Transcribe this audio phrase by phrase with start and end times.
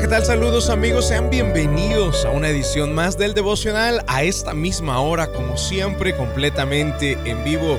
[0.00, 0.26] ¿qué tal?
[0.26, 5.56] Saludos amigos, sean bienvenidos a una edición más del devocional a esta misma hora, como
[5.56, 7.78] siempre, completamente en vivo.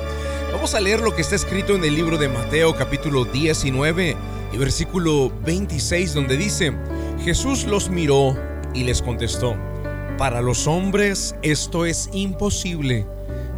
[0.51, 4.17] Vamos a leer lo que está escrito en el libro de Mateo capítulo 19
[4.51, 6.73] y versículo 26 donde dice,
[7.23, 8.35] Jesús los miró
[8.73, 9.55] y les contestó,
[10.17, 13.05] para los hombres esto es imposible,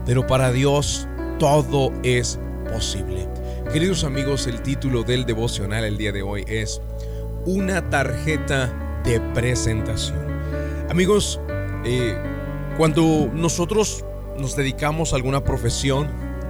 [0.06, 1.08] pero para Dios
[1.40, 2.38] todo es
[2.74, 3.26] posible.
[3.72, 6.82] Queridos amigos, el título del devocional el día de hoy es
[7.46, 10.20] una tarjeta de presentación.
[10.90, 11.40] Amigos,
[11.86, 12.18] eh,
[12.78, 14.04] cuando nosotros
[14.38, 16.08] nos dedicamos a alguna profesión,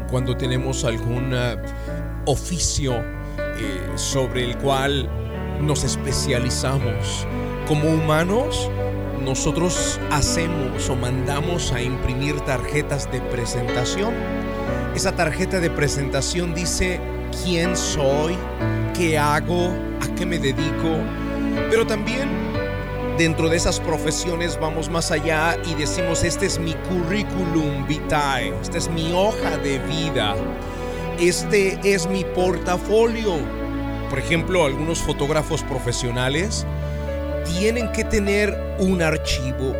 [0.10, 1.34] cuando tenemos algún
[2.26, 5.10] oficio eh, sobre el cual
[5.62, 7.26] nos especializamos,
[7.68, 8.70] como humanos,
[9.24, 14.14] nosotros hacemos o mandamos a imprimir tarjetas de presentación.
[14.96, 17.00] Esa tarjeta de presentación dice
[17.44, 18.36] quién soy,
[18.96, 19.72] qué hago,
[20.20, 20.98] qué me dedico,
[21.70, 22.28] pero también
[23.18, 28.80] dentro de esas profesiones vamos más allá y decimos, este es mi currículum vitae, esta
[28.80, 30.36] es mi hoja de vida,
[31.22, 33.38] este es mi portafolio.
[34.10, 36.66] Por ejemplo, algunos fotógrafos profesionales
[37.58, 39.74] tienen que tener un archivo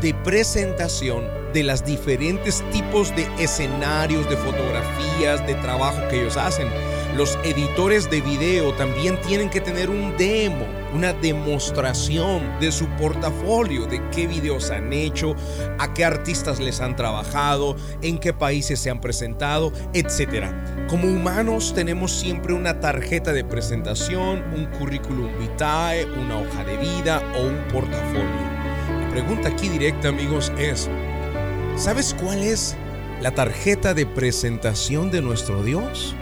[0.00, 6.68] de presentación de las diferentes tipos de escenarios, de fotografías, de trabajo que ellos hacen.
[7.16, 13.84] Los editores de video también tienen que tener un demo, una demostración de su portafolio,
[13.84, 15.36] de qué videos han hecho,
[15.78, 20.46] a qué artistas les han trabajado, en qué países se han presentado, etc.
[20.88, 27.22] Como humanos tenemos siempre una tarjeta de presentación, un currículum vitae, una hoja de vida
[27.36, 28.52] o un portafolio.
[29.02, 30.88] La pregunta aquí directa amigos es,
[31.76, 32.74] ¿sabes cuál es
[33.20, 36.16] la tarjeta de presentación de nuestro Dios?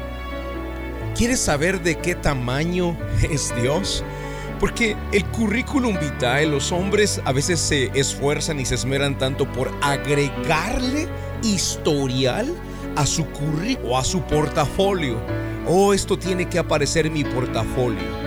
[1.14, 4.04] ¿Quieres saber de qué tamaño es Dios?
[4.58, 9.72] Porque el currículum vitae, los hombres a veces se esfuerzan y se esmeran tanto por
[9.80, 11.08] agregarle
[11.42, 12.54] historial
[12.96, 15.18] a su currículum o a su portafolio.
[15.66, 18.19] Oh, esto tiene que aparecer en mi portafolio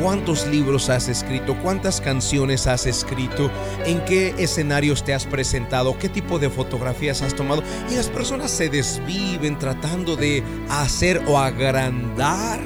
[0.00, 3.50] cuántos libros has escrito, cuántas canciones has escrito,
[3.84, 7.62] en qué escenarios te has presentado, qué tipo de fotografías has tomado.
[7.90, 12.60] Y las personas se desviven tratando de hacer o agrandar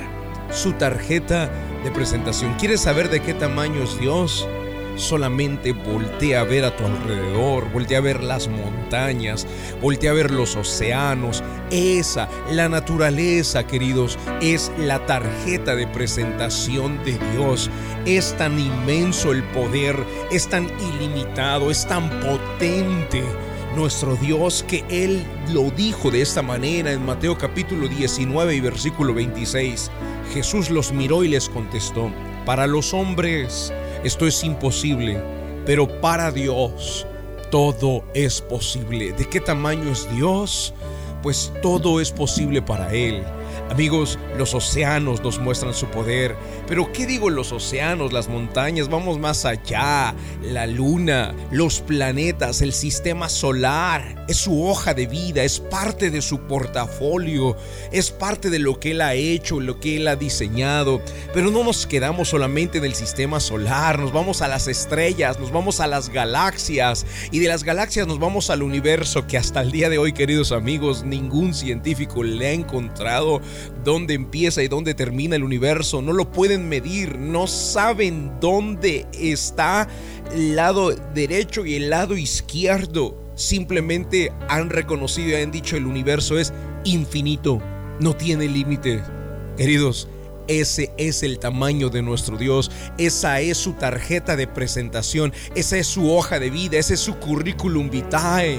[0.50, 1.50] su tarjeta
[1.84, 2.54] de presentación.
[2.54, 4.46] ¿Quieres saber de qué tamaño es Dios?
[4.98, 9.46] Solamente voltea a ver a tu alrededor, voltea a ver las montañas,
[9.80, 11.42] voltea a ver los océanos.
[11.70, 17.70] Esa, la naturaleza, queridos, es la tarjeta de presentación de Dios.
[18.04, 19.96] Es tan inmenso el poder,
[20.30, 23.22] es tan ilimitado, es tan potente
[23.76, 25.22] nuestro Dios que Él
[25.52, 29.90] lo dijo de esta manera en Mateo capítulo 19 y versículo 26.
[30.32, 32.10] Jesús los miró y les contestó,
[32.44, 33.72] para los hombres
[34.04, 35.20] esto es imposible,
[35.66, 37.06] pero para Dios
[37.50, 39.12] todo es posible.
[39.12, 40.74] ¿De qué tamaño es Dios?
[41.22, 43.24] Pues todo es posible para Él.
[43.70, 46.34] Amigos, los océanos nos muestran su poder.
[46.66, 48.88] Pero ¿qué digo los océanos, las montañas?
[48.88, 50.14] Vamos más allá.
[50.42, 54.24] La luna, los planetas, el sistema solar.
[54.26, 57.56] Es su hoja de vida, es parte de su portafolio,
[57.92, 61.02] es parte de lo que Él ha hecho, lo que Él ha diseñado.
[61.34, 65.50] Pero no nos quedamos solamente en el sistema solar, nos vamos a las estrellas, nos
[65.50, 67.06] vamos a las galaxias.
[67.30, 70.52] Y de las galaxias nos vamos al universo que hasta el día de hoy, queridos
[70.52, 73.40] amigos, ningún científico le ha encontrado
[73.84, 79.88] dónde empieza y dónde termina el universo, no lo pueden medir, no saben dónde está
[80.32, 83.16] el lado derecho y el lado izquierdo.
[83.34, 86.52] Simplemente han reconocido y han dicho el universo es
[86.84, 87.60] infinito,
[88.00, 89.02] no tiene límite.
[89.56, 90.08] Queridos,
[90.48, 95.86] ese es el tamaño de nuestro Dios, esa es su tarjeta de presentación, esa es
[95.86, 98.58] su hoja de vida, ese es su currículum vitae.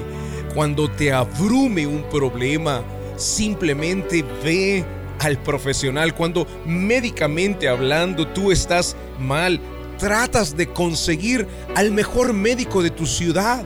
[0.54, 2.84] Cuando te abrume un problema,
[3.20, 4.84] simplemente ve
[5.20, 6.14] al profesional.
[6.14, 9.60] Cuando médicamente hablando tú estás mal,
[9.98, 11.46] tratas de conseguir
[11.76, 13.64] al mejor médico de tu ciudad,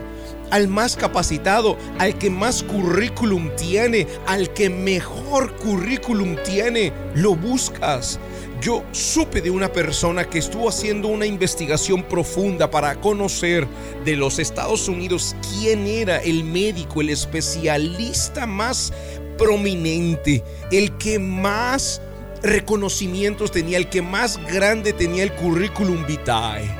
[0.50, 8.18] al más capacitado, al que más currículum tiene, al que mejor currículum tiene, lo buscas.
[8.60, 13.66] Yo supe de una persona que estuvo haciendo una investigación profunda para conocer
[14.04, 18.92] de los Estados Unidos quién era el médico, el especialista más
[19.36, 22.00] prominente, el que más
[22.42, 26.70] reconocimientos tenía, el que más grande tenía el currículum vitae.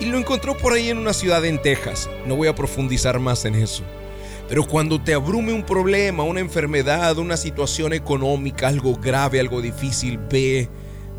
[0.00, 2.10] Y lo encontró por ahí en una ciudad en Texas.
[2.26, 3.82] No voy a profundizar más en eso.
[4.48, 10.18] Pero cuando te abrume un problema, una enfermedad, una situación económica, algo grave, algo difícil,
[10.18, 10.68] ve,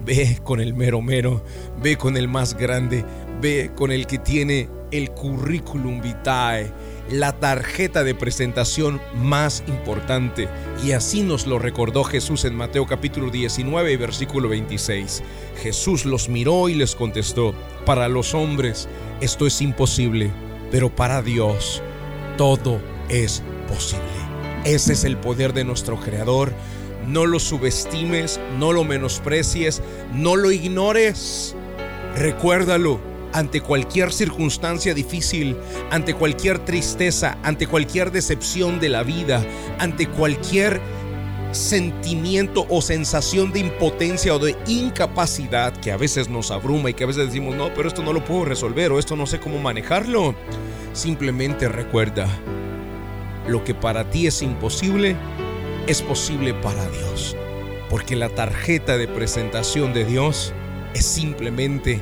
[0.05, 1.43] Ve con el mero mero,
[1.81, 3.03] ve con el más grande,
[3.41, 6.71] ve con el que tiene el currículum vitae,
[7.09, 10.47] la tarjeta de presentación más importante.
[10.83, 15.23] Y así nos lo recordó Jesús en Mateo capítulo 19, versículo 26.
[15.61, 17.53] Jesús los miró y les contestó,
[17.85, 18.87] para los hombres
[19.21, 20.31] esto es imposible,
[20.71, 21.81] pero para Dios
[22.37, 22.79] todo
[23.09, 24.03] es posible.
[24.65, 26.51] Ese es el poder de nuestro Creador
[27.07, 29.81] no lo subestimes, no lo menosprecies,
[30.13, 31.55] no lo ignores.
[32.15, 32.99] Recuérdalo
[33.35, 35.57] ante cualquier circunstancia difícil,
[35.91, 39.45] ante cualquier tristeza, ante cualquier decepción de la vida,
[39.77, 40.79] ante cualquier
[41.51, 47.03] sentimiento o sensación de impotencia o de incapacidad que a veces nos abruma y que
[47.03, 49.59] a veces decimos, no, pero esto no lo puedo resolver o esto no sé cómo
[49.59, 50.33] manejarlo.
[50.93, 52.29] Simplemente recuerda,
[53.49, 55.17] lo que para ti es imposible,
[55.87, 57.35] es posible para Dios.
[57.89, 60.53] Porque la tarjeta de presentación de Dios
[60.93, 62.01] es simplemente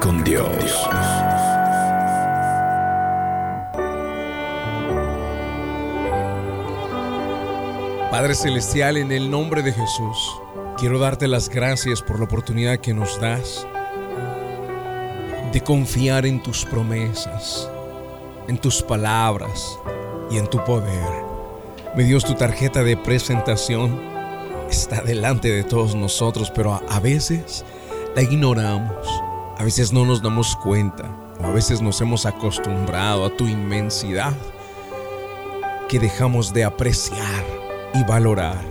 [0.00, 0.48] con Dios.
[8.10, 10.40] Padre Celestial, en el nombre de Jesús,
[10.78, 13.66] quiero darte las gracias por la oportunidad que nos das
[15.52, 17.70] de confiar en tus promesas,
[18.48, 19.78] en tus palabras
[20.30, 21.10] y en tu poder.
[21.94, 24.00] Mi Dios, tu tarjeta de presentación
[24.70, 27.64] está delante de todos nosotros, pero a, veces
[28.14, 29.27] la ignoramos,
[29.58, 31.10] a veces no nos damos cuenta,
[31.40, 34.32] o a veces nos hemos acostumbrado a tu inmensidad
[35.88, 37.44] que dejamos de apreciar
[37.92, 38.62] y valorar.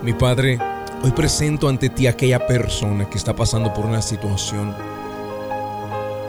[0.00, 0.60] Mi Padre,
[1.02, 4.72] hoy presento ante ti a aquella persona que está pasando por una situación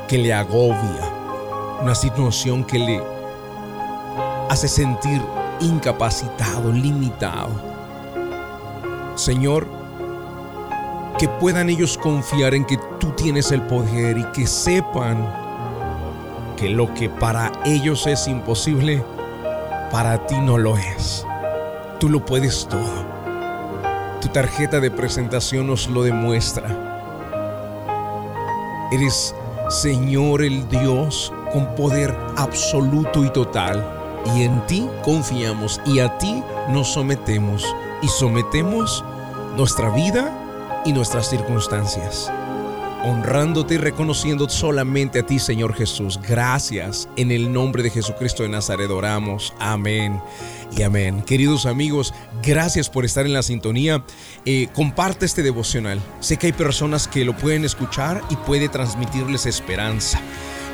[0.08, 3.02] que le agobia, una situación que le
[4.50, 5.22] hace sentir
[5.60, 7.52] incapacitado, limitado.
[9.16, 9.83] Señor,
[11.18, 15.28] que puedan ellos confiar en que tú tienes el poder y que sepan
[16.58, 19.04] que lo que para ellos es imposible,
[19.92, 21.26] para ti no lo es.
[22.00, 23.06] Tú lo puedes todo.
[24.22, 26.90] Tu tarjeta de presentación nos lo demuestra.
[28.92, 29.36] Eres
[29.70, 33.84] Señor el Dios con poder absoluto y total
[34.36, 39.04] y en ti confiamos y a ti nos sometemos y sometemos
[39.56, 40.43] nuestra vida
[40.86, 42.32] y nuestras circunstancias.
[43.06, 46.20] Honrándote y reconociendo solamente a ti, Señor Jesús.
[46.26, 47.10] Gracias.
[47.18, 49.54] En el nombre de Jesucristo de Nazaret oramos.
[49.60, 50.22] Amén
[50.78, 51.22] y amén.
[51.22, 54.04] Queridos amigos, gracias por estar en la sintonía.
[54.46, 56.00] Eh, comparte este devocional.
[56.22, 60.22] Sé que hay personas que lo pueden escuchar y puede transmitirles esperanza.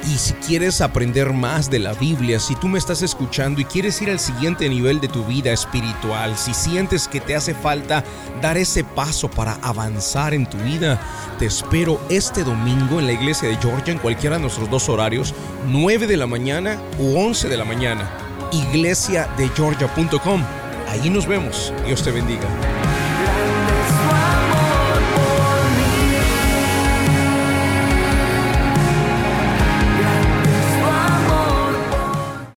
[0.08, 4.02] Y si quieres aprender más de la Biblia, si tú me estás escuchando y quieres
[4.02, 8.04] ir al siguiente nivel de tu vida espiritual, si sientes que te hace falta
[8.42, 11.00] dar ese paso para avanzar en tu vida,
[11.38, 15.34] te espero este domingo en la iglesia de Georgia, en cualquiera de nuestros dos horarios,
[15.68, 18.10] 9 de la mañana u 11 de la mañana,
[18.52, 20.44] iglesiadegeorgia.com.
[20.88, 21.72] Ahí nos vemos.
[21.86, 22.48] Dios te bendiga.